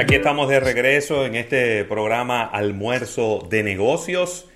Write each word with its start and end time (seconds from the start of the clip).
Aquí 0.00 0.14
estamos 0.14 0.48
de 0.48 0.60
regreso 0.60 1.26
en 1.26 1.34
este 1.34 1.84
programa 1.84 2.42
Almuerzo 2.42 3.46
de 3.50 3.62
Negocios. 3.62 4.48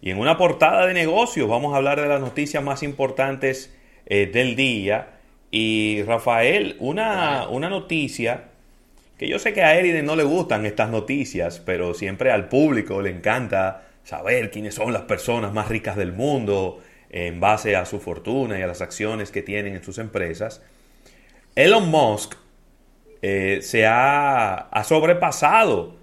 Y 0.00 0.08
en 0.08 0.18
una 0.18 0.38
portada 0.38 0.86
de 0.86 0.94
negocios 0.94 1.46
vamos 1.50 1.74
a 1.74 1.76
hablar 1.76 2.00
de 2.00 2.08
las 2.08 2.18
noticias 2.18 2.64
más 2.64 2.82
importantes 2.82 3.76
eh, 4.06 4.24
del 4.24 4.56
día. 4.56 5.18
Y 5.50 6.02
Rafael, 6.04 6.76
una, 6.78 7.46
una 7.46 7.68
noticia 7.68 8.44
que 9.18 9.28
yo 9.28 9.38
sé 9.38 9.52
que 9.52 9.62
a 9.62 9.78
Eriden 9.78 10.06
no 10.06 10.16
le 10.16 10.24
gustan 10.24 10.64
estas 10.64 10.88
noticias, 10.88 11.60
pero 11.60 11.92
siempre 11.92 12.30
al 12.30 12.48
público 12.48 13.02
le 13.02 13.10
encanta 13.10 13.82
saber 14.02 14.50
quiénes 14.50 14.76
son 14.76 14.94
las 14.94 15.02
personas 15.02 15.52
más 15.52 15.68
ricas 15.68 15.96
del 15.96 16.14
mundo 16.14 16.80
en 17.10 17.38
base 17.38 17.76
a 17.76 17.84
su 17.84 18.00
fortuna 18.00 18.58
y 18.58 18.62
a 18.62 18.66
las 18.66 18.80
acciones 18.80 19.30
que 19.30 19.42
tienen 19.42 19.74
en 19.74 19.84
sus 19.84 19.98
empresas. 19.98 20.62
Elon 21.54 21.90
Musk 21.90 22.45
eh, 23.22 23.58
se 23.62 23.86
ha, 23.86 24.54
ha, 24.54 24.84
sobrepasado 24.84 25.96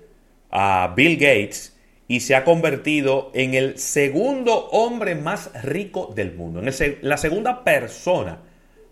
a 0.52 0.94
Bill 0.96 1.16
Gates 1.18 1.78
y 2.08 2.20
se 2.20 2.36
ha 2.36 2.44
convertido 2.44 3.32
en 3.34 3.54
el 3.54 3.78
segundo 3.78 4.68
hombre 4.70 5.16
más 5.16 5.52
rico 5.64 6.12
del 6.16 6.34
mundo, 6.34 6.60
en 6.60 6.68
el, 6.68 6.98
la 7.02 7.18
segunda 7.18 7.64
persona 7.64 8.40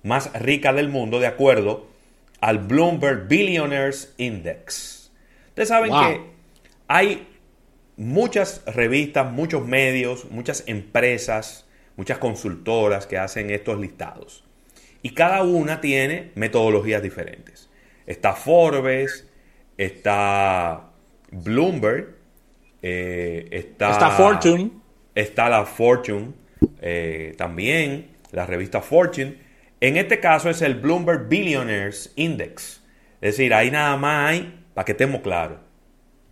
más 0.03 0.33
rica 0.33 0.73
del 0.73 0.89
mundo, 0.89 1.19
de 1.19 1.27
acuerdo 1.27 1.87
al 2.39 2.57
Bloomberg 2.59 3.27
Billionaires 3.27 4.13
Index. 4.17 5.11
Ustedes 5.49 5.69
saben 5.69 5.91
wow. 5.91 6.01
que 6.01 6.21
hay 6.87 7.27
muchas 7.97 8.63
revistas, 8.65 9.31
muchos 9.31 9.65
medios, 9.67 10.25
muchas 10.31 10.63
empresas, 10.65 11.65
muchas 11.97 12.17
consultoras 12.17 13.05
que 13.05 13.17
hacen 13.17 13.51
estos 13.51 13.79
listados. 13.79 14.43
Y 15.03 15.11
cada 15.11 15.43
una 15.43 15.81
tiene 15.81 16.31
metodologías 16.35 17.01
diferentes. 17.01 17.69
Está 18.05 18.33
Forbes, 18.33 19.27
está 19.77 20.91
Bloomberg, 21.31 22.15
eh, 22.81 23.47
está, 23.51 23.91
está, 23.91 24.11
Fortune. 24.11 24.71
Está 25.13 25.49
la 25.49 25.65
Fortune 25.65 26.33
eh, 26.81 27.33
también, 27.37 28.17
la 28.31 28.45
revista 28.45 28.81
Fortune. 28.81 29.37
En 29.79 29.97
este 29.97 30.19
caso 30.19 30.49
es 30.49 30.61
el 30.61 30.75
Bloomberg 30.75 31.27
Billionaires 31.27 32.13
Index. 32.15 32.83
Es 33.19 33.37
decir, 33.37 33.53
ahí 33.53 33.71
nada 33.71 33.97
más 33.97 34.29
hay, 34.29 34.65
para 34.73 34.85
que 34.85 34.93
estemos 34.93 35.21
claros, 35.21 35.57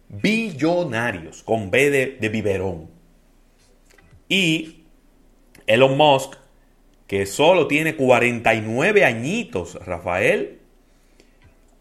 billonarios, 0.07 1.43
con 1.43 1.69
B 1.69 1.89
de, 1.89 2.17
de 2.19 2.29
biberón. 2.29 2.89
Y 4.27 4.85
Elon 5.67 5.97
Musk, 5.97 6.35
que 7.05 7.25
solo 7.25 7.67
tiene 7.67 7.95
49 7.95 9.03
añitos, 9.03 9.75
Rafael, 9.85 10.58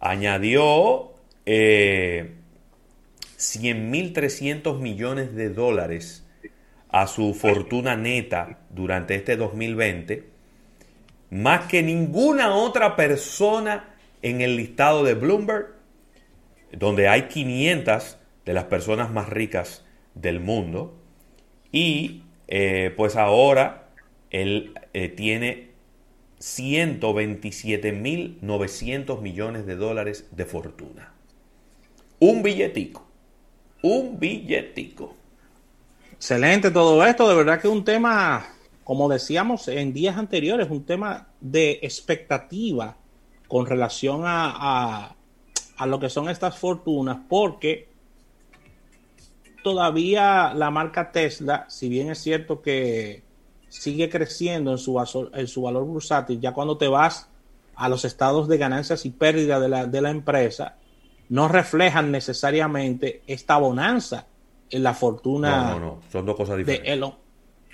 añadió 0.01 1.13
eh, 1.47 2.35
100.300 3.39 4.79
millones 4.79 5.35
de 5.35 5.51
dólares 5.51 6.27
a 6.89 7.07
su 7.07 7.35
fortuna 7.35 7.97
neta 7.97 8.61
durante 8.71 9.15
este 9.15 9.37
2020, 9.37 10.25
más 11.31 11.67
que 11.67 11.83
ninguna 11.83 12.55
otra 12.55 12.97
persona 12.97 13.95
en 14.23 14.41
el 14.41 14.57
listado 14.57 15.05
de 15.05 15.15
Bloomberg, 15.15 15.75
donde 16.73 17.09
hay 17.09 17.23
500 17.23 18.19
de 18.45 18.53
las 18.53 18.65
personas 18.65 19.11
más 19.11 19.29
ricas 19.29 19.85
del 20.15 20.41
mundo, 20.41 20.99
y 21.71 22.23
eh, 22.49 22.93
pues 22.97 23.17
ahora 23.17 23.89
él 24.31 24.75
eh, 24.95 25.09
tiene 25.09 25.68
127.900 26.41 29.21
millones 29.21 29.67
de 29.67 29.77
dólares 29.77 30.27
de 30.31 30.45
fortuna. 30.45 31.13
Un 32.21 32.43
billetico. 32.43 33.07
Un 33.83 34.19
billetico. 34.19 35.15
Excelente 36.13 36.71
todo 36.71 37.05
esto. 37.05 37.29
De 37.29 37.35
verdad 37.35 37.61
que 37.61 37.69
un 37.69 37.85
tema, 37.85 38.47
como 38.85 39.09
decíamos 39.09 39.69
en 39.69 39.93
días 39.93 40.17
anteriores, 40.17 40.69
un 40.71 40.85
tema 40.85 41.29
de 41.41 41.79
expectativa 41.83 42.97
con 43.47 43.67
relación 43.67 44.23
a, 44.25 45.15
a 45.77 45.87
lo 45.87 46.01
que 46.01 46.11
son 46.11 46.29
estas 46.29 46.59
fortunas, 46.59 47.19
porque 47.29 47.89
todavía 49.63 50.53
la 50.55 50.71
marca 50.71 51.13
Tesla, 51.13 51.67
si 51.69 51.89
bien 51.89 52.11
es 52.11 52.19
cierto 52.19 52.63
que 52.63 53.23
sigue 53.69 54.09
creciendo 54.09 54.73
en 54.73 54.79
su, 54.79 55.31
en 55.35 55.47
su 55.47 55.63
valor 55.63 55.85
bursátil, 55.85 56.41
ya 56.41 56.53
cuando 56.53 56.77
te 56.77 56.89
vas 56.89 57.29
a 57.75 57.89
los 57.89 58.05
estados 58.05 58.49
de 58.49 58.59
ganancias 58.59 59.05
y 59.07 59.11
pérdidas 59.11 59.61
de 59.61 59.69
la, 59.69 59.87
de 59.87 60.01
la 60.01 60.11
empresa, 60.11 60.77
no 61.29 61.49
reflejan 61.49 62.11
necesariamente 62.11 63.23
esta 63.27 63.59
bonanza 63.59 64.27
en 64.71 64.83
la 64.83 64.95
fortuna 64.95 65.73
no, 65.73 65.81
no, 65.81 65.87
no. 65.87 66.01
son 66.11 66.27
dos 66.27 66.37
cosas 66.37 66.57
diferentes. 66.59 66.87
de 66.87 66.93
Elon, 66.93 67.15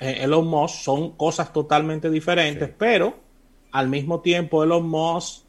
eh, 0.01 0.19
Elon 0.21 0.47
Musk, 0.47 0.77
son 0.77 1.13
cosas 1.13 1.53
totalmente 1.53 2.11
diferentes, 2.11 2.69
sí. 2.69 2.75
pero 2.79 3.15
al 3.73 3.89
mismo 3.89 4.21
tiempo 4.21 4.63
Elon 4.63 4.89
Musk 4.89 5.45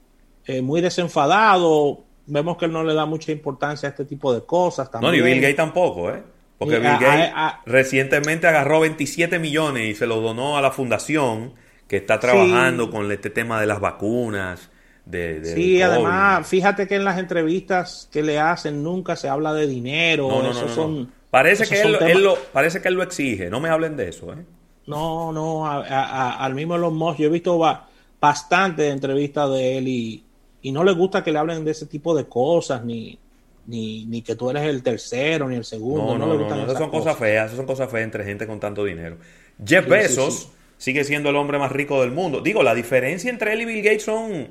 eh, 0.46 0.62
muy 0.62 0.82
desenfadado, 0.82 2.04
vemos 2.28 2.58
que 2.58 2.66
él 2.66 2.72
no 2.72 2.84
le 2.84 2.94
da 2.94 3.06
mucha 3.06 3.32
importancia 3.32 3.90
a 3.90 3.92
este 3.92 4.06
tipo 4.06 4.34
de 4.34 4.46
cosas. 4.46 4.90
También. 4.92 5.12
No, 5.12 5.18
ni 5.18 5.24
Bill 5.24 5.42
Gates 5.42 5.56
tampoco, 5.56 6.12
¿eh? 6.12 6.24
Porque 6.58 6.80
Bill 6.80 6.98
Gates 7.00 7.34
recientemente 7.66 8.48
agarró 8.48 8.80
27 8.80 9.40
millones 9.40 9.90
y 9.90 9.96
se 9.96 10.08
los 10.08 10.22
donó 10.24 10.58
a 10.58 10.62
la 10.62 10.72
fundación 10.72 11.54
que 11.88 11.98
está 11.98 12.20
trabajando 12.20 12.86
sí. 12.86 12.92
con 12.92 13.12
este 13.12 13.30
tema 13.30 13.60
de 13.60 13.68
las 13.68 13.80
vacunas. 13.80 14.70
De, 15.06 15.40
de 15.40 15.54
sí, 15.54 15.82
además, 15.82 16.48
fíjate 16.48 16.88
que 16.88 16.96
en 16.96 17.04
las 17.04 17.20
entrevistas 17.20 18.10
que 18.12 18.24
le 18.24 18.40
hacen 18.40 18.82
nunca 18.82 19.16
se 19.16 19.28
habla 19.28 19.54
de 19.54 19.68
dinero. 19.68 20.28
No, 20.30 20.42
no, 20.42 20.54
no, 20.54 20.68
son, 20.70 21.12
parece, 21.30 21.68
que 21.68 21.82
él, 21.82 21.98
él 22.02 22.24
lo, 22.24 22.36
parece 22.36 22.82
que 22.82 22.88
él 22.88 22.96
lo 22.96 23.04
exige. 23.04 23.50
No 23.50 23.60
me 23.60 23.70
hablen 23.70 23.96
de 23.98 24.10
eso. 24.10 24.34
¿eh? 24.34 24.44
No, 24.88 25.32
no, 25.32 25.68
a, 25.68 26.38
al 26.38 26.56
mismo 26.56 26.76
Elon 26.76 26.96
Musk. 26.96 27.20
Yo 27.20 27.28
he 27.28 27.32
visto 27.32 27.58
ba 27.58 27.88
bastante 28.20 28.90
entrevistas 28.90 29.52
de 29.52 29.78
él 29.78 29.88
y, 29.88 30.24
y 30.64 30.72
no 30.72 30.84
le 30.84 30.94
gusta 30.94 31.24
que 31.24 31.32
le 31.32 31.38
hablen 31.38 31.64
de 31.64 31.72
ese 31.72 31.86
tipo 31.86 32.16
de 32.16 32.26
cosas, 32.26 32.84
ni, 32.84 33.20
ni, 33.68 34.06
ni 34.06 34.22
que 34.22 34.36
tú 34.36 34.50
eres 34.50 34.64
el 34.64 34.84
tercero, 34.84 35.48
ni 35.50 35.56
el 35.56 35.66
segundo. 35.66 36.18
No, 36.18 36.28
no, 36.28 36.34
no, 36.34 36.50
no, 36.50 36.56
no 36.56 36.64
esas 36.64 36.78
son 36.78 36.90
cosas 36.90 37.18
feas, 37.18 37.48
esas 37.48 37.58
son 37.58 37.66
cosas 37.66 37.90
feas 37.90 38.04
entre 38.04 38.24
gente 38.24 38.48
con 38.48 38.60
tanto 38.60 38.84
dinero. 38.84 39.18
Jeff 39.64 39.86
sí, 39.86 39.90
Bezos 39.90 40.34
sí, 40.34 40.44
sí. 40.44 40.52
sigue 40.78 41.04
siendo 41.04 41.30
el 41.30 41.36
hombre 41.36 41.58
más 41.58 41.72
rico 41.72 42.02
del 42.02 42.12
mundo. 42.12 42.42
Digo, 42.42 42.64
la 42.64 42.76
diferencia 42.76 43.30
entre 43.30 43.54
él 43.54 43.62
y 43.62 43.66
Bill 43.66 43.84
Gates 43.84 44.04
son... 44.04 44.50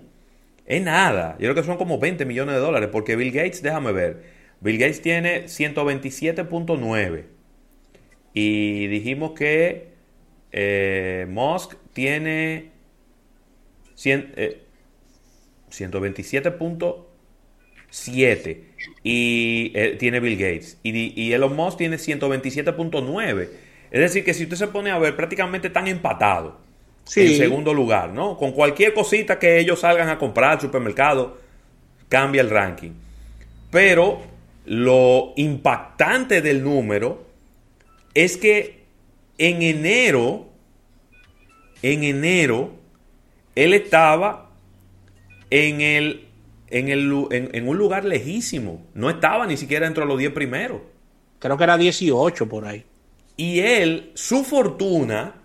Es 0.66 0.82
nada. 0.82 1.32
Yo 1.38 1.46
creo 1.46 1.54
que 1.54 1.62
son 1.62 1.76
como 1.76 1.98
20 1.98 2.24
millones 2.24 2.54
de 2.54 2.60
dólares, 2.60 2.88
porque 2.90 3.16
Bill 3.16 3.32
Gates, 3.32 3.62
déjame 3.62 3.92
ver, 3.92 4.22
Bill 4.60 4.78
Gates 4.78 5.02
tiene 5.02 5.44
127.9. 5.44 7.24
Y 8.32 8.86
dijimos 8.88 9.32
que 9.32 9.92
eh, 10.52 11.26
Musk 11.28 11.74
tiene 11.92 12.70
100, 13.94 14.32
eh, 14.36 14.62
127.7 17.94 18.58
y 19.02 19.72
eh, 19.74 19.96
tiene 19.98 20.20
Bill 20.20 20.36
Gates. 20.36 20.78
Y, 20.82 21.20
y, 21.20 21.32
Elon 21.32 21.54
Musk 21.54 21.78
tiene 21.78 21.96
127.9. 21.96 23.48
Es 23.90 24.00
decir, 24.00 24.24
que 24.24 24.34
si 24.34 24.44
usted 24.44 24.56
se 24.56 24.68
pone 24.68 24.90
a 24.90 24.98
ver, 24.98 25.14
prácticamente 25.16 25.68
están 25.68 25.86
empatados. 25.86 26.54
Sí. 27.04 27.26
En 27.26 27.36
segundo 27.36 27.72
lugar, 27.74 28.10
¿no? 28.10 28.36
Con 28.36 28.52
cualquier 28.52 28.94
cosita 28.94 29.38
que 29.38 29.58
ellos 29.58 29.80
salgan 29.80 30.08
a 30.08 30.18
comprar 30.18 30.52
al 30.52 30.60
supermercado, 30.60 31.38
cambia 32.08 32.40
el 32.40 32.50
ranking. 32.50 32.92
Pero 33.70 34.22
lo 34.64 35.34
impactante 35.36 36.40
del 36.40 36.64
número 36.64 37.26
es 38.14 38.36
que 38.36 38.84
en 39.36 39.62
enero, 39.62 40.48
en 41.82 42.04
enero, 42.04 42.72
él 43.54 43.74
estaba 43.74 44.50
en 45.50 45.80
el 45.82 46.23
en, 46.74 46.88
el, 46.88 47.26
en, 47.30 47.50
en, 47.52 47.68
un 47.68 47.78
lugar 47.78 48.04
lejísimo. 48.04 48.84
No 48.94 49.08
estaba 49.08 49.46
ni 49.46 49.56
siquiera 49.56 49.86
dentro 49.86 50.02
de 50.02 50.08
los 50.08 50.18
10 50.18 50.32
primeros. 50.32 50.80
Creo 51.38 51.56
que 51.56 51.62
era 51.62 51.78
18 51.78 52.48
por 52.48 52.66
ahí. 52.66 52.84
Y 53.36 53.60
él, 53.60 54.10
su 54.14 54.42
fortuna 54.42 55.36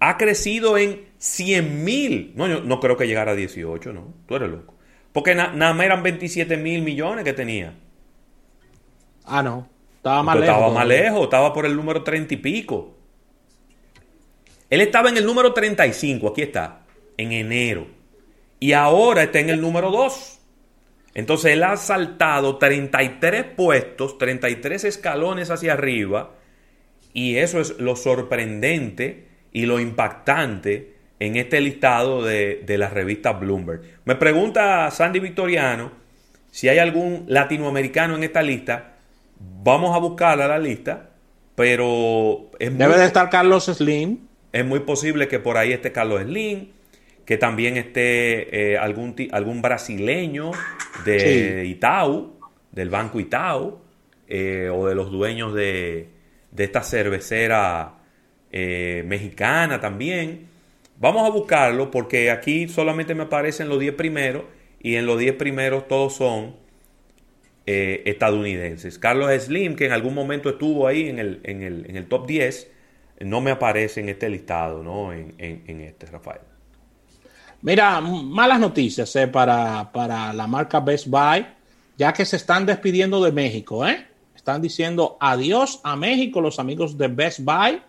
ha 0.00 0.16
crecido 0.16 0.78
en 0.78 1.04
100 1.18 1.84
mil. 1.84 2.32
No, 2.36 2.48
yo 2.48 2.62
no 2.62 2.80
creo 2.80 2.96
que 2.96 3.06
llegara 3.06 3.32
a 3.32 3.34
18, 3.34 3.92
no. 3.92 4.14
Tú 4.26 4.36
eres 4.36 4.50
loco. 4.50 4.74
Porque 5.12 5.34
nada 5.34 5.52
na, 5.52 5.74
más 5.74 5.84
eran 5.84 6.02
27 6.02 6.56
mil 6.56 6.80
millones 6.80 7.22
que 7.22 7.34
tenía. 7.34 7.74
Ah, 9.26 9.42
no. 9.42 9.68
Estaba 9.96 10.22
más 10.22 10.36
lejos. 10.36 10.48
Estaba 10.48 10.72
más 10.72 10.86
lejos. 10.86 11.24
Estaba 11.24 11.52
por 11.52 11.66
el 11.66 11.76
número 11.76 12.02
30 12.02 12.32
y 12.32 12.36
pico. 12.38 12.96
Él 14.70 14.80
estaba 14.80 15.10
en 15.10 15.18
el 15.18 15.26
número 15.26 15.52
35. 15.52 16.28
Aquí 16.28 16.40
está. 16.40 16.80
En 17.18 17.30
enero 17.32 17.93
y 18.60 18.72
ahora 18.72 19.24
está 19.24 19.40
en 19.40 19.50
el 19.50 19.60
número 19.60 19.90
2. 19.90 20.40
Entonces 21.14 21.52
él 21.52 21.62
ha 21.62 21.76
saltado 21.76 22.58
33 22.58 23.44
puestos, 23.56 24.18
33 24.18 24.84
escalones 24.84 25.50
hacia 25.50 25.74
arriba, 25.74 26.34
y 27.12 27.36
eso 27.36 27.60
es 27.60 27.78
lo 27.78 27.94
sorprendente 27.94 29.28
y 29.52 29.66
lo 29.66 29.78
impactante 29.78 30.94
en 31.20 31.36
este 31.36 31.60
listado 31.60 32.22
de, 32.22 32.62
de 32.66 32.78
la 32.78 32.88
revista 32.88 33.32
Bloomberg. 33.32 33.82
Me 34.04 34.16
pregunta 34.16 34.90
Sandy 34.90 35.20
Victoriano 35.20 35.92
Si 36.50 36.68
hay 36.68 36.78
algún 36.78 37.24
latinoamericano 37.28 38.16
en 38.16 38.24
esta 38.24 38.42
lista, 38.42 38.94
vamos 39.38 39.94
a 39.94 39.98
buscarla 39.98 40.48
la 40.48 40.58
lista, 40.58 41.10
pero 41.54 42.50
es 42.58 42.76
Debe 42.76 42.98
de 42.98 43.06
estar 43.06 43.30
Carlos 43.30 43.66
Slim. 43.66 44.26
Es 44.52 44.64
muy 44.64 44.80
posible 44.80 45.28
que 45.28 45.38
por 45.38 45.56
ahí 45.56 45.72
esté 45.72 45.92
Carlos 45.92 46.22
Slim, 46.22 46.70
que 47.24 47.38
también 47.38 47.76
esté 47.76 48.72
eh, 48.72 48.78
algún, 48.78 49.14
algún 49.32 49.62
brasileño 49.62 50.50
de 51.04 51.64
Itaú, 51.66 52.38
del 52.72 52.90
Banco 52.90 53.20
Itaú, 53.20 53.78
eh, 54.28 54.68
o 54.72 54.86
de 54.86 54.94
los 54.94 55.10
dueños 55.10 55.54
de, 55.54 56.08
de 56.50 56.64
esta 56.64 56.82
cervecera 56.82 57.94
eh, 58.52 59.04
mexicana 59.06 59.80
también. 59.80 60.48
Vamos 60.98 61.26
a 61.26 61.30
buscarlo 61.30 61.90
porque 61.90 62.30
aquí 62.30 62.68
solamente 62.68 63.14
me 63.14 63.24
aparecen 63.24 63.68
los 63.68 63.80
10 63.80 63.94
primeros 63.94 64.44
y 64.80 64.96
en 64.96 65.06
los 65.06 65.18
10 65.18 65.34
primeros 65.36 65.88
todos 65.88 66.14
son 66.14 66.62
estadounidenses. 67.66 68.98
Carlos 68.98 69.32
Slim, 69.42 69.74
que 69.74 69.86
en 69.86 69.92
algún 69.92 70.12
momento 70.12 70.50
estuvo 70.50 70.86
ahí 70.86 71.08
en 71.08 71.18
el, 71.18 71.40
en 71.44 71.62
el, 71.62 71.86
en 71.88 71.96
el 71.96 72.06
top 72.08 72.26
10, 72.26 72.70
no 73.20 73.40
me 73.40 73.50
aparece 73.50 74.00
en 74.00 74.08
este 74.08 74.28
listado, 74.28 74.82
¿no? 74.82 75.12
En, 75.12 75.34
en, 75.38 75.80
este, 75.80 76.06
Rafael. 76.06 76.40
Mira, 77.64 77.98
malas 77.98 78.60
noticias 78.60 79.16
eh, 79.16 79.26
para, 79.26 79.90
para 79.90 80.34
la 80.34 80.46
marca 80.46 80.80
Best 80.80 81.06
Buy, 81.06 81.46
ya 81.96 82.12
que 82.12 82.26
se 82.26 82.36
están 82.36 82.66
despidiendo 82.66 83.24
de 83.24 83.32
México, 83.32 83.86
¿eh? 83.86 84.06
Están 84.36 84.60
diciendo 84.60 85.16
adiós 85.18 85.80
a 85.82 85.96
México 85.96 86.42
los 86.42 86.58
amigos 86.58 86.98
de 86.98 87.08
Best 87.08 87.40
Buy 87.40 87.80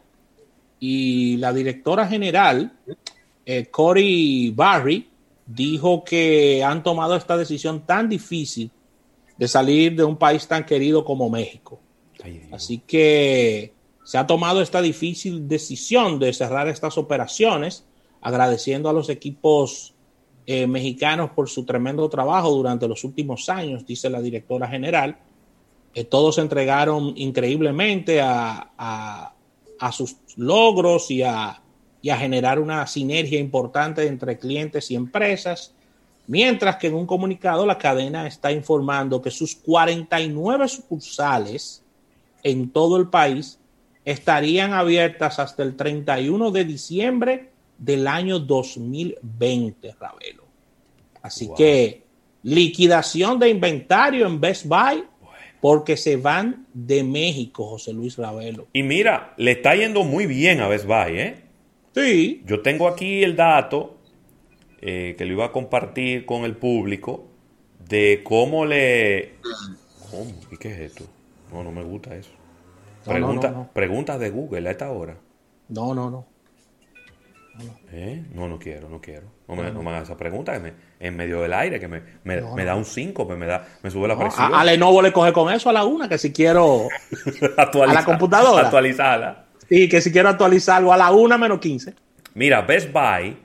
y 0.80 1.36
la 1.38 1.51
directora 1.51 2.07
general, 2.07 2.72
eh, 3.45 3.66
Cory 3.66 4.54
Barry, 4.56 5.10
dijo 5.45 6.06
que 6.06 6.63
han 6.63 6.81
tomado 6.81 7.18
esta 7.18 7.36
decisión 7.36 7.81
tan 7.81 8.07
difícil 8.07 8.71
de 9.38 9.48
salir 9.50 9.94
de 9.94 10.06
un 10.06 10.16
país 10.16 10.48
tan 10.48 10.66
querido 10.66 11.04
como 11.04 11.30
México. 11.30 11.81
Así 12.54 12.78
que 12.78 13.74
se 14.06 14.18
ha 14.18 14.25
tomado 14.25 14.62
esta 14.62 14.81
difícil 14.81 15.50
decisión 15.50 16.18
de 16.18 16.31
cerrar 16.31 16.69
estas 16.69 16.98
operaciones, 16.98 17.83
agradeciendo 18.25 18.89
a 18.89 18.94
los 18.94 19.10
equipos 19.10 19.94
eh, 20.48 20.66
mexicanos 20.66 21.30
por 21.30 21.48
su 21.48 21.63
tremendo 21.63 22.10
trabajo 22.10 22.50
durante 22.50 22.88
los 22.88 23.04
últimos 23.04 23.48
años, 23.50 23.86
dice 23.86 24.10
la 24.10 24.19
directora 24.19 24.68
general. 24.68 25.16
Eh, 25.94 26.06
todos 26.06 26.33
se 26.33 26.42
entregaron 26.42 27.13
increíblemente 27.18 28.19
a, 28.19 29.31
sus 29.92 30.16
logros 30.38 31.12
y 31.12 31.22
a, 31.22 31.62
y 32.01 32.10
a 32.10 32.18
generar 32.18 32.60
una 32.60 32.88
sinergia 32.88 33.39
importante 33.39 34.07
entre 34.07 34.39
clientes 34.39 34.89
y 34.89 34.95
empresas. 34.95 35.75
Mientras 36.25 36.78
que 36.78 36.88
en 36.88 36.95
un 36.95 37.06
comunicado 37.06 37.63
la 37.68 37.78
cadena 37.78 38.25
está 38.25 38.51
informando 38.51 39.21
que 39.21 39.30
sus 39.30 39.56
49 39.56 40.68
sucursales 40.68 41.83
en 42.42 42.71
todo 42.71 42.98
el 42.98 43.07
país 43.07 43.60
estarían 44.04 44.74
abiertas 44.74 45.38
hasta 45.38 45.62
el 45.62 45.75
31 45.75 46.50
de 46.50 46.66
diciembre 46.66 47.55
del 47.77 48.07
año 48.07 48.39
2020, 48.39 49.95
Ravelo. 50.00 50.45
Así 51.22 51.50
que 51.57 52.04
liquidación 52.44 53.39
de 53.39 53.50
inventario 53.50 54.27
en 54.27 54.39
Best 54.39 54.66
Buy 54.66 55.04
porque 55.62 55.98
se 55.98 56.18
van 56.18 56.68
de 56.74 57.04
México, 57.04 57.66
José 57.66 57.92
Luis 57.92 58.18
Ravelo. 58.18 58.68
Y 58.72 58.83
mira, 58.83 59.33
le 59.38 59.51
está 59.51 59.75
yendo 59.75 60.04
muy 60.04 60.27
bien 60.27 60.62
a 60.62 60.68
Best 60.68 60.86
Buy, 60.86 61.19
¿eh? 61.19 61.36
Sí. 61.95 62.44
Yo 62.45 62.62
tengo 62.62 62.88
aquí 62.88 63.24
el 63.24 63.36
dato 63.36 63.98
eh, 64.81 65.16
que 65.18 65.25
lo 65.25 65.33
iba 65.33 65.45
a 65.45 65.51
compartir 65.51 66.25
con 66.25 66.44
el 66.44 66.56
público 66.56 67.25
de 67.89 68.21
cómo 68.24 68.66
le... 68.66 69.36
¿Cómo? 70.12 70.31
¿Y 70.51 70.57
qué 70.57 70.71
es 70.71 70.80
esto? 70.92 71.06
No, 71.51 71.63
no 71.63 71.71
me 71.71 71.83
gusta 71.83 72.16
eso. 72.16 72.30
Preguntas 73.74 74.19
de 74.19 74.30
Google 74.30 74.68
a 74.68 74.71
esta 74.71 74.92
hora. 74.92 75.18
No, 75.69 75.95
no, 75.95 76.12
no. 76.12 76.25
¿Eh? 77.92 78.24
No, 78.34 78.48
no 78.48 78.60
quiero, 78.60 78.90
no 78.90 79.00
quiero. 79.00 79.28
No 79.48 79.56
me, 79.56 79.72
no 79.72 79.81
me 79.81 79.90
hagas 79.92 80.04
esa 80.04 80.18
pregunta 80.18 80.54
que 80.54 80.60
me, 80.60 80.74
en 81.00 81.16
medio 81.16 81.42
del 81.42 81.54
aire, 81.54 81.80
que 81.80 81.88
me, 81.88 82.02
me, 82.24 82.66
da 82.66 82.75
un 82.75 82.86
5, 82.86 83.25
me, 83.38 83.46
da, 83.46 83.66
me 83.81 83.90
sube 83.92 84.07
la 84.07 84.18
presión. 84.18 84.54
A, 84.54 84.63
Lenovo 84.63 85.02
le 85.02 85.13
coge 85.13 85.31
con 85.31 85.54
eso 85.54 85.69
a 85.69 85.74
la 85.74 85.86
una, 85.86 86.10
que 86.10 86.18
si 86.18 86.34
quiero 86.34 86.88
a 87.57 87.94
la 87.94 88.04
computadora. 88.04 88.66
Actualizarla. 88.66 89.46
Sí, 89.69 89.88
que 89.88 90.02
si 90.02 90.12
quiero 90.12 90.30
actualizar 90.30 90.78
algo 90.78 90.94
a 90.94 90.98
la 90.98 91.12
una 91.12 91.38
menos 91.38 91.60
15. 91.60 91.94
Mira, 92.34 92.62
Best 92.62 92.92
Buy 92.92 93.38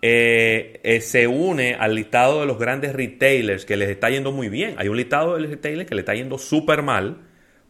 eh, 0.00 0.80
eh, 0.82 1.00
se 1.00 1.26
une 1.26 1.74
al 1.74 1.94
listado 1.94 2.40
de 2.40 2.46
los 2.46 2.58
grandes 2.58 2.92
retailers 2.94 3.64
que 3.64 3.76
les 3.76 3.90
está 3.90 4.10
yendo 4.10 4.32
muy 4.32 4.48
bien. 4.48 4.76
Hay 4.78 4.88
un 4.88 4.96
listado 4.96 5.36
de 5.36 5.46
retailers 5.46 5.88
que 5.88 5.94
le 5.94 6.02
está 6.02 6.14
yendo 6.14 6.38
súper 6.38 6.82
mal, 6.82 7.18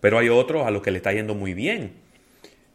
pero 0.00 0.19
hay 0.19 0.28
otros 0.28 0.66
a 0.66 0.70
los 0.70 0.82
que 0.82 0.90
le 0.90 0.98
está 0.98 1.12
yendo 1.12 1.34
muy 1.34 1.54
bien. 1.54 2.02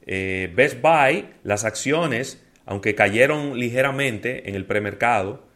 Best 0.06 0.82
Buy, 0.82 1.26
las 1.44 1.66
acciones 1.66 2.47
aunque 2.68 2.96
cayeron 2.96 3.58
ligeramente 3.58 4.50
en 4.50 4.56
el 4.56 4.66
premercado, 4.66 5.48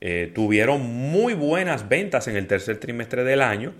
eh, 0.00 0.30
tuvieron 0.32 0.80
muy 0.80 1.34
buenas 1.34 1.88
ventas 1.88 2.28
en 2.28 2.36
el 2.36 2.46
tercer 2.46 2.78
trimestre 2.78 3.24
del 3.24 3.42
año. 3.42 3.74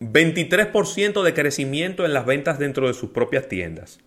23% 0.00 1.22
de 1.22 1.32
crecimiento 1.32 2.04
en 2.04 2.12
las 2.12 2.26
ventas 2.26 2.58
dentro 2.58 2.88
de 2.88 2.94
sus 2.94 3.10
propias 3.10 3.48
tiendas. 3.48 4.00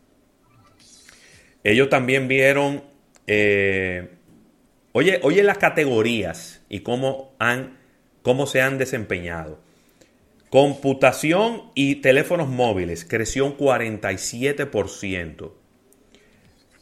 Ellos 1.63 1.89
también 1.89 2.27
vieron, 2.27 2.83
eh, 3.27 4.09
oye, 4.91 5.21
oye 5.23 5.41
las 5.41 5.57
categorías 5.57 6.63
y 6.67 6.81
cómo, 6.81 7.33
han, 7.39 7.77
cómo 8.23 8.45
se 8.45 8.61
han 8.61 8.77
desempeñado. 8.77 9.61
Computación 10.49 11.71
y 11.75 11.95
teléfonos 11.95 12.49
móviles 12.49 13.05
creció 13.05 13.45
un 13.45 13.57
47%. 13.57 15.64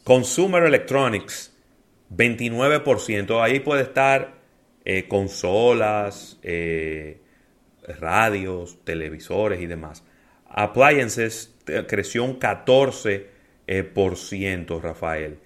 Consumer 0.04 0.62
Electronics, 0.64 1.52
29%. 2.14 3.42
Ahí 3.42 3.60
puede 3.60 3.82
estar 3.82 4.34
eh, 4.84 5.08
consolas, 5.08 6.38
eh, 6.42 7.22
radios, 7.98 8.84
televisores 8.84 9.62
y 9.62 9.66
demás. 9.66 10.04
Appliances 10.46 11.54
eh, 11.66 11.86
creció 11.88 12.22
un 12.22 12.38
14%, 12.38 14.82
Rafael. 14.82 15.38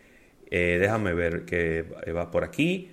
déjame 0.51 1.15
ver 1.15 1.45
que 1.45 1.85
va 2.13 2.33
por 2.33 2.43
aquí. 2.43 2.91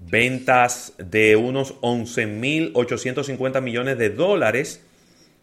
Ventas 0.00 0.94
de 0.98 1.34
unos 1.34 1.74
11.850 1.80 3.60
millones 3.60 3.98
de 3.98 4.10
dólares, 4.10 4.84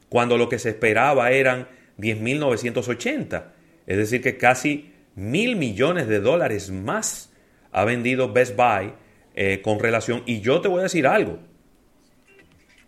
cuando 0.08 0.38
lo 0.38 0.48
que 0.48 0.60
se 0.60 0.70
esperaba 0.70 1.32
eran 1.32 1.68
10.980. 1.98 3.48
Es 3.86 3.98
decir, 3.98 4.22
que 4.22 4.38
casi 4.38 4.95
mil 5.16 5.56
millones 5.56 6.08
de 6.08 6.20
dólares 6.20 6.70
más 6.72 7.32
ha 7.72 7.84
vendido 7.84 8.32
Best 8.32 8.56
Buy 8.56 8.94
eh, 9.34 9.62
con 9.62 9.80
relación. 9.80 10.24
Y 10.26 10.42
yo 10.42 10.62
te 10.62 10.68
voy 10.68 10.80
a 10.80 10.84
decir 10.84 11.08
algo. 11.08 11.40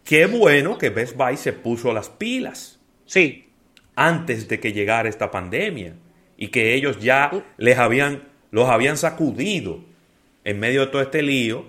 Qué 0.04 0.26
bueno 0.28 0.78
que 0.78 0.90
Best 0.90 1.18
Buy 1.18 1.36
se 1.36 1.54
puso 1.54 1.92
las 1.92 2.10
pilas. 2.10 2.80
Sí. 3.06 3.50
Antes 3.96 4.48
de 4.48 4.60
que 4.60 4.72
llegara 4.72 5.10
esta 5.10 5.32
pandemia. 5.32 5.96
Y 6.38 6.50
que 6.50 6.76
ellos 6.76 7.00
ya 7.00 7.32
les 7.58 7.78
habían, 7.78 8.24
los 8.52 8.70
habían 8.70 8.96
sacudido 8.96 9.84
en 10.44 10.60
medio 10.60 10.82
de 10.82 10.88
todo 10.88 11.02
este 11.02 11.22
lío. 11.22 11.66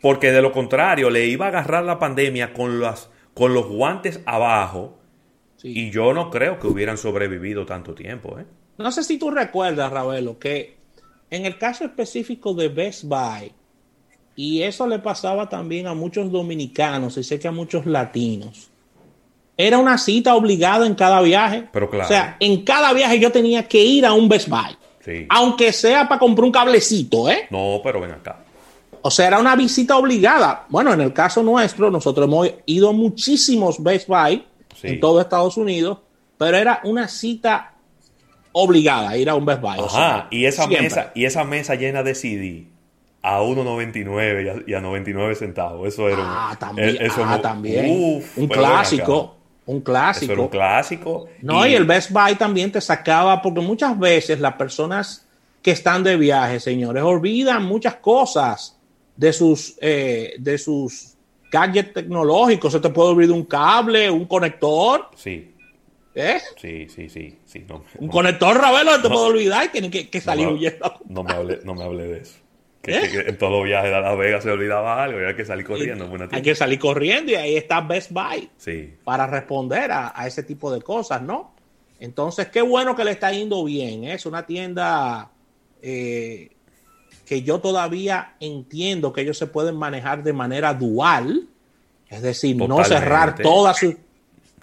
Porque 0.00 0.32
de 0.32 0.42
lo 0.42 0.50
contrario, 0.50 1.10
le 1.10 1.26
iba 1.26 1.46
a 1.46 1.48
agarrar 1.48 1.84
la 1.84 1.98
pandemia 1.98 2.52
con, 2.52 2.80
las, 2.80 3.10
con 3.34 3.54
los 3.54 3.68
guantes 3.68 4.20
abajo. 4.26 4.98
Y 5.62 5.90
yo 5.90 6.12
no 6.12 6.30
creo 6.30 6.58
que 6.58 6.66
hubieran 6.66 6.98
sobrevivido 6.98 7.64
tanto 7.64 7.94
tiempo. 7.94 8.38
¿eh? 8.38 8.44
No 8.78 8.90
sé 8.90 9.04
si 9.04 9.18
tú 9.18 9.30
recuerdas, 9.30 9.90
Ravelo, 9.92 10.38
que 10.38 10.76
en 11.30 11.46
el 11.46 11.58
caso 11.58 11.84
específico 11.84 12.54
de 12.54 12.68
Best 12.68 13.04
Buy, 13.04 13.52
y 14.36 14.62
eso 14.62 14.86
le 14.86 14.98
pasaba 14.98 15.48
también 15.48 15.86
a 15.86 15.94
muchos 15.94 16.30
dominicanos 16.30 17.16
y 17.16 17.22
sé 17.22 17.38
que 17.38 17.48
a 17.48 17.52
muchos 17.52 17.86
latinos, 17.86 18.70
era 19.56 19.78
una 19.78 19.98
cita 19.98 20.34
obligada 20.34 20.86
en 20.86 20.94
cada 20.94 21.20
viaje. 21.20 21.68
Pero 21.72 21.88
claro. 21.88 22.06
O 22.06 22.08
sea, 22.08 22.36
en 22.40 22.64
cada 22.64 22.92
viaje 22.92 23.20
yo 23.20 23.30
tenía 23.30 23.68
que 23.68 23.82
ir 23.84 24.04
a 24.04 24.12
un 24.12 24.28
Best 24.28 24.48
Buy. 24.48 24.76
Sí. 25.04 25.26
Aunque 25.28 25.72
sea 25.72 26.08
para 26.08 26.18
comprar 26.18 26.44
un 26.44 26.52
cablecito, 26.52 27.30
¿eh? 27.30 27.46
No, 27.50 27.80
pero 27.82 28.00
ven 28.00 28.10
acá. 28.10 28.40
O 29.02 29.10
sea, 29.10 29.26
era 29.28 29.38
una 29.38 29.54
visita 29.54 29.96
obligada. 29.96 30.64
Bueno, 30.70 30.92
en 30.92 31.00
el 31.02 31.12
caso 31.12 31.42
nuestro, 31.42 31.90
nosotros 31.90 32.26
hemos 32.26 32.50
ido 32.66 32.88
a 32.88 32.92
muchísimos 32.92 33.80
Best 33.82 34.08
Buy 34.08 34.44
en 34.82 34.98
todo 34.98 35.20
Estados 35.20 35.56
Unidos, 35.56 35.98
pero 36.38 36.56
era 36.56 36.80
una 36.84 37.06
cita 37.06 37.73
obligada 38.54 39.10
a 39.10 39.16
ir 39.18 39.28
a 39.28 39.34
un 39.34 39.44
Best 39.44 39.60
Buy. 39.60 39.78
Ajá, 39.78 40.28
y, 40.30 40.46
esa 40.46 40.66
mesa, 40.66 41.10
y 41.14 41.26
esa 41.26 41.44
mesa 41.44 41.74
llena 41.74 42.02
de 42.02 42.14
CD 42.14 42.66
a 43.20 43.40
1.99 43.40 44.64
y 44.66 44.74
a, 44.74 44.80
99 44.80 45.34
centavos. 45.34 45.88
Eso 45.88 46.08
era 46.08 46.22
ah, 46.22 46.56
también, 46.58 46.98
ah, 47.18 47.40
también. 47.42 48.22
un 48.36 48.48
clásico. 48.48 49.36
Un 49.66 49.80
clásico. 49.80 50.24
Eso 50.24 50.32
era 50.34 50.42
un 50.42 50.48
clásico. 50.48 51.28
No, 51.42 51.66
y... 51.66 51.74
el 51.74 51.84
Best 51.84 52.10
Buy 52.10 52.36
también 52.36 52.70
te 52.70 52.80
sacaba, 52.80 53.42
porque 53.42 53.60
muchas 53.60 53.98
veces 53.98 54.38
las 54.40 54.54
personas 54.54 55.26
que 55.62 55.70
están 55.70 56.04
de 56.04 56.16
viaje, 56.16 56.60
señores, 56.60 57.02
olvidan 57.02 57.64
muchas 57.64 57.96
cosas 57.96 58.78
de 59.16 59.32
sus, 59.32 59.76
eh, 59.80 60.34
de 60.38 60.58
sus 60.58 61.14
gadget 61.50 61.94
tecnológico, 61.94 62.70
se 62.70 62.80
te 62.80 62.90
puede 62.90 63.10
olvidar 63.10 63.34
un 63.34 63.44
cable, 63.44 64.10
un 64.10 64.26
conector. 64.26 65.08
Sí. 65.16 65.53
¿Eh? 66.14 66.40
Sí, 66.56 66.88
sí, 66.88 67.08
sí. 67.08 67.38
sí 67.44 67.66
un 67.98 68.08
conector, 68.08 68.56
Ravelo, 68.56 69.02
te 69.02 69.08
puede 69.08 69.26
olvidar 69.26 69.66
y 69.66 69.68
tienen 69.68 69.90
que, 69.90 70.20
salir 70.20 70.46
huyendo. 70.46 71.00
No 71.08 71.24
me, 71.24 71.32
hable, 71.32 71.60
no 71.64 71.74
me 71.74 71.82
hable 71.82 72.06
de 72.06 72.20
eso. 72.20 72.38
Que, 72.80 72.98
¿Eh? 72.98 73.24
en 73.26 73.38
todos 73.38 73.52
los 73.52 73.64
viajes 73.64 73.92
a 73.92 74.00
Las 74.00 74.16
Vegas 74.16 74.44
se 74.44 74.50
olvidaba 74.50 75.02
algo 75.02 75.20
y 75.20 75.24
hay 75.24 75.34
que 75.34 75.44
salir 75.44 75.64
corriendo. 75.64 76.08
hay 76.30 76.42
que 76.42 76.54
salir 76.54 76.78
corriendo 76.78 77.32
y 77.32 77.34
ahí 77.34 77.56
está 77.56 77.80
Best 77.80 78.12
Buy 78.12 78.50
sí. 78.58 78.94
para 79.02 79.26
responder 79.26 79.90
a, 79.90 80.12
ese 80.26 80.42
tipo 80.42 80.72
de 80.72 80.82
cosas, 80.82 81.22
¿no? 81.22 81.54
Entonces, 81.98 82.48
qué 82.48 82.60
bueno 82.60 82.94
que 82.94 83.04
le 83.04 83.12
está 83.12 83.32
yendo 83.32 83.64
bien. 83.64 84.04
¿eh? 84.04 84.14
Es 84.14 84.26
una 84.26 84.44
tienda 84.44 85.30
eh, 85.80 86.50
que 87.24 87.42
yo 87.42 87.60
todavía 87.60 88.34
entiendo 88.38 89.12
que 89.12 89.22
ellos 89.22 89.38
se 89.38 89.46
pueden 89.46 89.76
manejar 89.76 90.22
de 90.22 90.32
manera 90.32 90.74
dual, 90.74 91.48
es 92.08 92.22
decir, 92.22 92.56
no 92.56 92.84
cerrar 92.84 93.36
todas 93.36 93.78
sus 93.78 93.94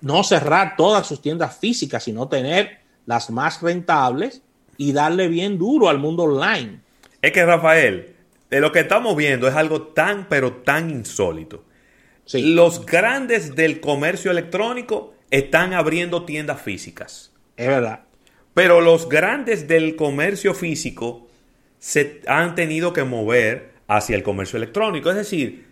no 0.01 0.23
cerrar 0.23 0.75
todas 0.75 1.07
sus 1.07 1.21
tiendas 1.21 1.57
físicas, 1.57 2.03
sino 2.03 2.27
tener 2.27 2.79
las 3.05 3.29
más 3.29 3.61
rentables 3.61 4.41
y 4.77 4.93
darle 4.93 5.27
bien 5.27 5.57
duro 5.57 5.89
al 5.89 5.99
mundo 5.99 6.23
online. 6.23 6.81
Es 7.21 7.31
que 7.31 7.45
Rafael, 7.45 8.15
de 8.49 8.59
lo 8.59 8.71
que 8.71 8.79
estamos 8.79 9.15
viendo 9.15 9.47
es 9.47 9.55
algo 9.55 9.83
tan 9.83 10.27
pero 10.27 10.53
tan 10.53 10.89
insólito. 10.89 11.63
Los 12.33 12.85
grandes 12.85 13.55
del 13.55 13.79
comercio 13.79 14.31
electrónico 14.31 15.13
están 15.29 15.73
abriendo 15.73 16.25
tiendas 16.25 16.61
físicas. 16.61 17.31
Es 17.57 17.67
verdad. 17.67 18.01
Pero 18.53 18.81
los 18.81 19.07
grandes 19.07 19.67
del 19.67 19.95
comercio 19.95 20.53
físico 20.53 21.27
se 21.79 22.21
han 22.27 22.55
tenido 22.55 22.93
que 22.93 23.03
mover 23.03 23.73
hacia 23.87 24.15
el 24.15 24.23
comercio 24.23 24.57
electrónico. 24.57 25.09
Es 25.09 25.15
decir, 25.15 25.67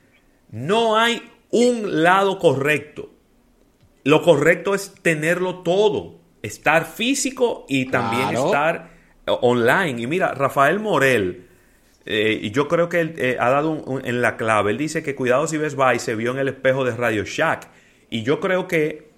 no 0.51 0.97
hay 0.97 1.21
un 1.51 2.03
lado 2.03 2.39
correcto. 2.39 3.11
Lo 4.03 4.21
correcto 4.21 4.73
es 4.73 4.93
tenerlo 5.01 5.59
todo, 5.59 6.19
estar 6.41 6.85
físico 6.85 7.65
y 7.67 7.85
también 7.85 8.29
estar 8.29 8.91
eh, 9.27 9.31
online. 9.41 10.01
Y 10.01 10.07
mira, 10.07 10.33
Rafael 10.33 10.79
Morel, 10.79 11.47
eh, 12.05 12.39
y 12.41 12.51
yo 12.51 12.67
creo 12.67 12.89
que 12.89 13.01
él 13.01 13.13
eh, 13.17 13.37
ha 13.39 13.49
dado 13.49 14.01
en 14.03 14.21
la 14.21 14.37
clave. 14.37 14.71
Él 14.71 14.77
dice 14.77 15.03
que 15.03 15.15
cuidado 15.15 15.47
si 15.47 15.57
ves 15.57 15.75
y 15.95 15.99
se 15.99 16.15
vio 16.15 16.31
en 16.31 16.39
el 16.39 16.47
espejo 16.47 16.85
de 16.85 16.95
Radio 16.95 17.23
Shack. 17.23 17.67
Y 18.09 18.23
yo 18.23 18.39
creo 18.39 18.67
que 18.67 19.09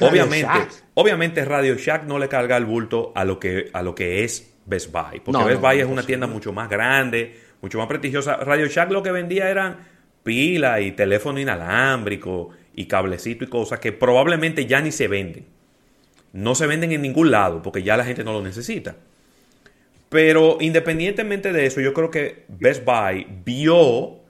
obviamente, 0.00 0.48
obviamente 0.94 1.44
Radio 1.44 1.74
Shack 1.74 2.04
no 2.04 2.18
le 2.18 2.28
carga 2.28 2.56
el 2.56 2.64
bulto 2.64 3.12
a 3.14 3.24
lo 3.24 3.38
que, 3.38 3.68
a 3.72 3.82
lo 3.82 3.94
que 3.94 4.24
es 4.24 4.54
Best 4.64 4.90
Buy. 4.92 5.20
Porque 5.20 5.44
Best 5.44 5.60
Buy 5.60 5.80
es 5.80 5.86
una 5.86 6.02
tienda 6.02 6.26
mucho 6.26 6.52
más 6.52 6.70
grande, 6.70 7.38
mucho 7.60 7.78
más 7.78 7.88
prestigiosa. 7.88 8.36
Radio 8.36 8.66
Shack 8.66 8.90
lo 8.90 9.02
que 9.02 9.10
vendía 9.10 9.50
eran 9.50 9.92
pila 10.22 10.80
y 10.80 10.92
teléfono 10.92 11.38
inalámbrico 11.38 12.50
y 12.74 12.86
cablecito 12.86 13.44
y 13.44 13.48
cosas 13.48 13.80
que 13.80 13.92
probablemente 13.92 14.66
ya 14.66 14.80
ni 14.80 14.92
se 14.92 15.08
venden. 15.08 15.46
No 16.32 16.54
se 16.54 16.66
venden 16.66 16.92
en 16.92 17.02
ningún 17.02 17.30
lado 17.30 17.62
porque 17.62 17.82
ya 17.82 17.96
la 17.96 18.04
gente 18.04 18.24
no 18.24 18.32
lo 18.32 18.42
necesita. 18.42 18.96
Pero 20.08 20.58
independientemente 20.60 21.52
de 21.52 21.66
eso, 21.66 21.80
yo 21.80 21.92
creo 21.92 22.10
que 22.10 22.44
Best 22.48 22.84
Buy 22.84 23.26
vio 23.44 24.20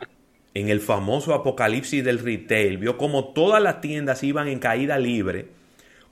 en 0.54 0.68
el 0.68 0.80
famoso 0.80 1.34
apocalipsis 1.34 2.04
del 2.04 2.20
retail, 2.20 2.78
vio 2.78 2.96
como 2.96 3.32
todas 3.32 3.62
las 3.62 3.80
tiendas 3.80 4.22
iban 4.22 4.48
en 4.48 4.60
caída 4.60 4.98
libre, 4.98 5.48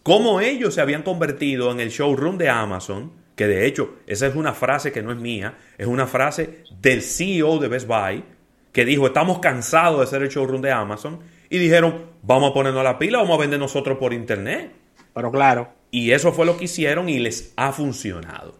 como 0.03 0.41
ellos 0.41 0.75
se 0.75 0.81
habían 0.81 1.03
convertido 1.03 1.71
en 1.71 1.81
el 1.81 1.91
showroom 1.91 2.39
de 2.39 2.49
Amazon 2.49 3.23
que 3.37 3.47
de 3.47 3.67
hecho 3.67 3.97
esa 4.07 4.27
es 4.27 4.35
una 4.35 4.55
frase 4.55 4.93
que 4.93 5.03
no 5.03 5.13
es 5.13 5.19
mía, 5.19 5.55
es 5.79 5.87
una 5.87 6.07
frase 6.07 6.65
del 6.81 7.03
CEO 7.03 7.59
de 7.59 7.69
Best 7.69 7.87
Buy, 7.87 8.25
que 8.73 8.85
dijo, 8.85 9.07
estamos 9.07 9.39
cansados 9.39 10.01
de 10.01 10.07
ser 10.07 10.23
el 10.23 10.29
showroom 10.29 10.63
de 10.63 10.73
Amazon, 10.73 11.21
y 11.53 11.59
dijeron, 11.59 12.07
vamos 12.23 12.51
a 12.51 12.55
ponernos 12.55 12.83
la 12.83 12.99
pila, 12.99 13.19
vamos 13.19 13.37
a 13.37 13.41
vender 13.43 13.61
nosotros 13.61 13.99
por 13.99 14.15
internet. 14.15 14.73
Pero 15.13 15.31
claro. 15.31 15.69
Y 15.91 16.13
eso 16.13 16.33
fue 16.33 16.47
lo 16.47 16.57
que 16.57 16.65
hicieron 16.65 17.11
y 17.11 17.19
les 17.19 17.53
ha 17.57 17.73
funcionado. 17.73 18.57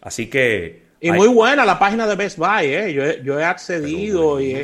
Así 0.00 0.28
que... 0.30 0.88
Y 1.02 1.12
muy 1.12 1.28
buena 1.28 1.66
la 1.66 1.78
página 1.78 2.06
de 2.06 2.14
Best 2.14 2.38
Buy, 2.38 2.64
¿eh? 2.64 3.20
Yo, 3.22 3.38
he 3.38 3.44
accedido 3.44 4.40
y 4.40 4.52
he, 4.52 4.62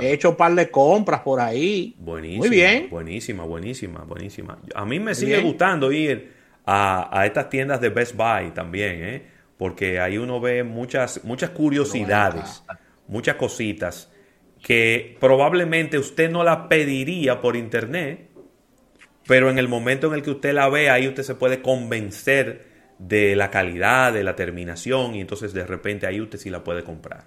hecho 0.00 0.30
un 0.30 0.36
par 0.36 0.54
de 0.54 0.70
compras 0.70 1.20
por 1.20 1.38
ahí. 1.38 1.94
Buenísima. 1.98 2.38
Muy 2.38 2.48
bien. 2.48 2.88
Buenísima, 2.88 3.44
buenísima, 3.44 4.04
buenísima. 4.04 4.58
A 4.74 4.86
mí 4.86 4.98
me 4.98 5.14
sigue 5.14 5.38
gustando 5.42 5.92
ir 5.92 6.32
a, 6.64 7.24
estas 7.26 7.50
tiendas 7.50 7.78
de 7.82 7.90
Best 7.90 8.16
Buy 8.16 8.52
también, 8.54 9.04
¿eh? 9.04 9.22
porque 9.58 10.00
ahí 10.00 10.16
uno 10.16 10.40
ve 10.40 10.64
muchas, 10.64 11.22
muchas 11.24 11.50
curiosidades, 11.50 12.62
muchas 13.06 13.36
cositas 13.36 14.08
que 14.62 15.16
probablemente 15.20 15.98
usted 15.98 16.30
no 16.30 16.44
la 16.44 16.68
pediría 16.68 17.40
por 17.40 17.56
internet, 17.56 18.30
pero 19.26 19.50
en 19.50 19.58
el 19.58 19.68
momento 19.68 20.08
en 20.08 20.14
el 20.14 20.22
que 20.22 20.30
usted 20.30 20.54
la 20.54 20.68
ve, 20.68 20.90
ahí 20.90 21.06
usted 21.06 21.22
se 21.22 21.34
puede 21.34 21.62
convencer 21.62 22.66
de 22.98 23.36
la 23.36 23.50
calidad, 23.50 24.12
de 24.12 24.24
la 24.24 24.34
terminación, 24.34 25.14
y 25.14 25.20
entonces 25.20 25.52
de 25.52 25.64
repente 25.64 26.06
ahí 26.06 26.20
usted 26.20 26.38
sí 26.38 26.50
la 26.50 26.64
puede 26.64 26.82
comprar. 26.82 27.26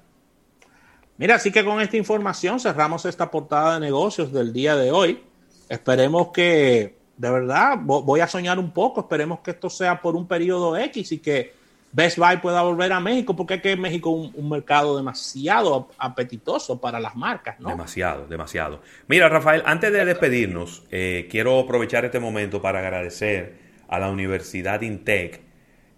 Mira, 1.17 1.35
así 1.35 1.51
que 1.51 1.63
con 1.63 1.79
esta 1.79 1.97
información 1.97 2.59
cerramos 2.59 3.05
esta 3.05 3.29
portada 3.29 3.75
de 3.75 3.81
negocios 3.81 4.33
del 4.33 4.51
día 4.51 4.75
de 4.75 4.91
hoy. 4.91 5.23
Esperemos 5.69 6.29
que 6.33 7.01
de 7.21 7.29
verdad, 7.29 7.77
voy 7.79 8.19
a 8.19 8.27
soñar 8.27 8.57
un 8.57 8.71
poco, 8.71 9.01
esperemos 9.01 9.41
que 9.41 9.51
esto 9.51 9.69
sea 9.69 10.01
por 10.01 10.15
un 10.15 10.27
periodo 10.27 10.75
X 10.75 11.11
y 11.11 11.19
que 11.19 11.53
Best 11.93 12.17
Buy 12.17 12.38
pueda 12.38 12.62
volver 12.62 12.93
a 12.93 13.00
México, 13.00 13.36
porque 13.36 13.55
es 13.55 13.62
que 13.62 13.75
México 13.75 14.24
es 14.24 14.33
un, 14.36 14.50
mercado 14.50 14.95
demasiado 14.95 15.89
apetitoso 15.98 16.79
para 16.79 17.00
las 17.00 17.15
marcas, 17.15 17.60
¿no? 17.60 17.69
Demasiado, 17.69 18.27
demasiado. 18.27 18.81
Mira, 19.07 19.27
Rafael, 19.27 19.62
antes 19.65 19.91
de 19.91 20.05
despedirnos, 20.05 20.83
eh, 20.91 21.27
quiero 21.29 21.60
aprovechar 21.60 22.05
este 22.05 22.19
momento 22.19 22.62
para 22.62 22.79
agradecer 22.79 23.55
a 23.89 24.00
la 24.00 24.10
Universidad 24.10 24.81
INTEC 24.81 25.41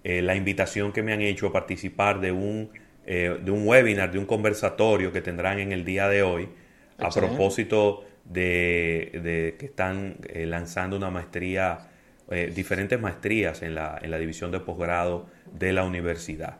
eh, 0.03 0.21
la 0.21 0.35
invitación 0.35 0.91
que 0.91 1.03
me 1.03 1.13
han 1.13 1.21
hecho 1.21 1.47
a 1.47 1.51
participar 1.53 2.19
de 2.19 2.31
un, 2.31 2.71
eh, 3.05 3.37
de 3.43 3.51
un 3.51 3.67
webinar, 3.67 4.11
de 4.11 4.17
un 4.17 4.25
conversatorio 4.25 5.11
que 5.11 5.21
tendrán 5.21 5.59
en 5.59 5.71
el 5.71 5.85
día 5.85 6.09
de 6.09 6.23
hoy, 6.23 6.49
a 6.97 7.09
propósito 7.09 8.03
de, 8.23 9.55
que 9.59 9.65
están 9.65 10.17
lanzando 10.33 10.95
una 10.95 11.09
maestría, 11.09 11.89
eh, 12.31 12.51
diferentes 12.53 12.99
maestrías 12.99 13.61
en 13.61 13.75
la, 13.75 13.99
en 14.01 14.11
la 14.11 14.17
división 14.17 14.51
de 14.51 14.59
posgrado 14.59 15.27
de 15.51 15.73
la 15.73 15.83
universidad. 15.83 16.57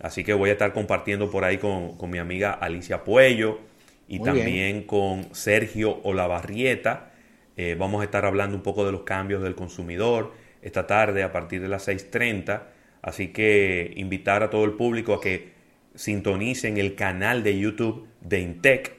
Así 0.00 0.24
que 0.24 0.32
voy 0.32 0.50
a 0.50 0.52
estar 0.52 0.72
compartiendo 0.72 1.30
por 1.30 1.44
ahí 1.44 1.58
con, 1.58 1.96
mi 2.10 2.18
amiga 2.18 2.52
Alicia 2.52 3.04
Puello 3.04 3.60
y 4.08 4.20
también 4.20 4.84
con 4.84 5.34
Sergio 5.34 6.00
Olavarrieta. 6.02 7.10
Eh, 7.56 7.76
vamos 7.78 8.00
a 8.00 8.04
estar 8.04 8.24
hablando 8.24 8.56
un 8.56 8.62
poco 8.62 8.86
de 8.86 8.92
los 8.92 9.02
cambios 9.02 9.42
del 9.42 9.54
consumidor 9.54 10.32
esta 10.62 10.86
tarde 10.86 11.22
a 11.22 11.32
partir 11.32 11.60
de 11.60 11.68
las 11.68 11.86
6.30. 11.86 12.62
Así 13.02 13.28
que 13.28 13.92
invitar 13.96 14.42
a 14.42 14.50
todo 14.50 14.64
el 14.64 14.72
público 14.72 15.14
a 15.14 15.20
que 15.20 15.50
sintonicen 15.94 16.78
el 16.78 16.94
canal 16.94 17.42
de 17.42 17.58
YouTube 17.58 18.06
de 18.20 18.40
Intec 18.40 18.92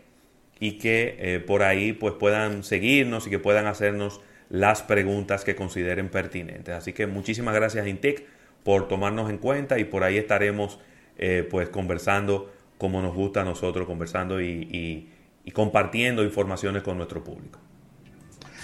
y 0.59 0.73
que 0.73 1.15
eh, 1.17 1.39
por 1.39 1.63
ahí 1.63 1.93
pues 1.93 2.13
puedan 2.13 2.63
seguirnos 2.63 3.25
y 3.25 3.31
que 3.31 3.39
puedan 3.39 3.65
hacernos 3.65 4.21
las 4.51 4.83
preguntas 4.83 5.43
que 5.43 5.55
consideren 5.55 6.09
pertinentes. 6.09 6.75
Así 6.75 6.93
que 6.93 7.07
muchísimas 7.07 7.55
gracias 7.55 7.87
Intec 7.87 8.25
por 8.63 8.87
tomarnos 8.87 9.29
en 9.29 9.37
cuenta 9.37 9.79
y 9.79 9.85
por 9.85 10.03
ahí 10.03 10.17
estaremos 10.17 10.79
eh, 11.17 11.47
pues 11.49 11.69
conversando 11.69 12.51
como 12.77 13.01
nos 13.01 13.15
gusta 13.15 13.41
a 13.41 13.43
nosotros, 13.43 13.87
conversando 13.87 14.41
y, 14.41 15.07
compartiendo 15.53 16.23
informaciones 16.23 16.81
con 16.83 16.97
nuestro 16.97 17.23
público. 17.23 17.59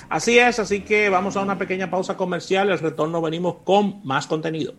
Así 0.09 0.39
es, 0.39 0.59
así 0.59 0.81
que 0.81 1.09
vamos 1.09 1.35
a 1.37 1.41
una 1.41 1.57
pequeña 1.57 1.89
pausa 1.89 2.15
comercial, 2.15 2.71
al 2.71 2.79
retorno 2.79 3.21
venimos 3.21 3.57
con 3.63 4.01
más 4.05 4.25
contenido. 4.25 4.73